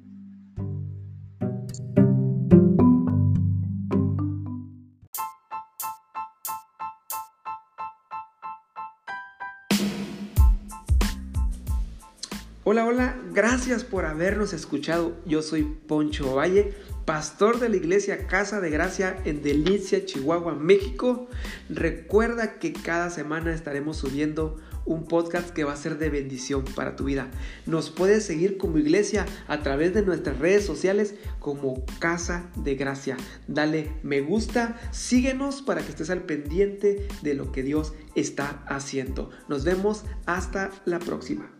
Hola, 12.72 12.86
hola, 12.86 13.16
gracias 13.34 13.84
por 13.84 14.06
habernos 14.06 14.54
escuchado. 14.54 15.16
Yo 15.26 15.42
soy 15.42 15.64
Poncho 15.64 16.36
Valle, 16.36 16.76
pastor 17.04 17.60
de 17.60 17.68
la 17.68 17.78
iglesia 17.78 18.28
Casa 18.28 18.62
de 18.62 18.70
Gracia 18.70 19.20
en 19.26 19.42
Delicia, 19.42 20.06
Chihuahua, 20.06 20.54
México. 20.54 21.28
Recuerda 21.68 22.60
que 22.60 22.72
cada 22.72 23.10
semana 23.10 23.56
estaremos 23.56 23.98
subiendo 23.98 24.58
un 24.90 25.06
podcast 25.06 25.52
que 25.52 25.64
va 25.64 25.74
a 25.74 25.78
ser 25.78 25.98
de 25.98 26.10
bendición 26.10 26.66
para 26.76 26.96
tu 26.96 27.06
vida. 27.06 27.30
Nos 27.66 27.92
puedes 27.92 28.26
seguir 28.26 28.58
como 28.58 28.80
iglesia 28.80 29.26
a 29.48 29.62
través 29.62 29.94
de 29.94 30.02
nuestras 30.02 30.40
redes 30.40 30.66
sociales 30.66 31.16
como 31.40 31.86
Casa 32.00 32.50
de 32.56 32.76
Gracia. 32.76 33.16
Dale 33.48 33.92
me 34.04 34.22
gusta, 34.22 34.80
síguenos 34.92 35.62
para 35.62 35.82
que 35.82 35.90
estés 35.90 36.10
al 36.10 36.24
pendiente 36.24 37.08
de 37.22 37.34
lo 37.36 37.52
que 37.52 37.64
Dios 37.64 37.94
está 38.16 38.64
haciendo. 38.68 39.30
Nos 39.48 39.64
vemos 39.64 40.04
hasta 40.26 40.72
la 40.86 41.00
próxima. 41.00 41.59